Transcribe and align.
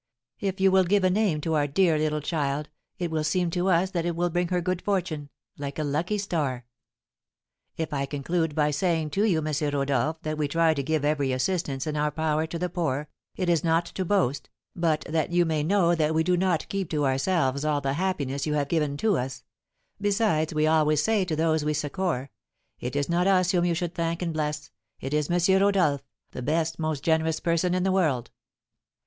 If 0.39 0.59
you 0.59 0.71
will 0.71 0.83
give 0.85 1.03
a 1.03 1.11
name 1.11 1.41
to 1.41 1.53
our 1.53 1.67
dear 1.67 1.95
little 1.95 2.21
child, 2.21 2.69
it 2.97 3.11
will 3.11 3.23
seem 3.23 3.51
to 3.51 3.67
us 3.69 3.91
that 3.91 4.03
it 4.03 4.15
will 4.15 4.31
bring 4.31 4.47
her 4.47 4.59
good 4.59 4.81
fortune, 4.81 5.29
like 5.59 5.77
a 5.77 5.83
lucky 5.83 6.17
star. 6.17 6.65
"If 7.77 7.93
I 7.93 8.07
conclude 8.07 8.55
by 8.55 8.71
saying 8.71 9.11
to 9.11 9.25
you, 9.25 9.43
M. 9.45 9.53
Rodolph, 9.71 10.19
that 10.23 10.39
we 10.39 10.47
try 10.47 10.73
to 10.73 10.81
give 10.81 11.05
every 11.05 11.31
assistance 11.31 11.85
in 11.85 11.95
our 11.95 12.09
power 12.09 12.47
to 12.47 12.57
the 12.57 12.67
poor, 12.67 13.09
it 13.35 13.47
is 13.47 13.63
not 13.63 13.85
to 13.85 14.03
boast, 14.03 14.49
but 14.75 15.01
that 15.07 15.29
you 15.29 15.45
may 15.45 15.61
know 15.61 15.93
that 15.93 16.15
we 16.15 16.23
do 16.23 16.35
not 16.35 16.67
keep 16.67 16.89
to 16.89 17.05
ourselves 17.05 17.63
all 17.63 17.79
the 17.79 17.93
happiness 17.93 18.47
you 18.47 18.55
have 18.55 18.69
given 18.69 18.97
to 18.97 19.17
us; 19.17 19.43
besides, 20.01 20.51
we 20.51 20.65
always 20.65 21.03
say 21.03 21.23
to 21.25 21.35
those 21.35 21.63
we 21.63 21.75
succour: 21.75 22.31
'It 22.79 22.95
is 22.95 23.07
not 23.07 23.27
us 23.27 23.51
whom 23.51 23.65
you 23.65 23.75
should 23.75 23.93
thank 23.93 24.23
and 24.23 24.33
bless; 24.33 24.71
it 24.99 25.13
is 25.13 25.29
M. 25.29 25.61
Rodolph, 25.61 26.01
the 26.31 26.41
best, 26.41 26.79
most 26.79 27.03
generous 27.03 27.39
person 27.39 27.75
in 27.75 27.83
the 27.83 27.91
world.' 27.91 28.31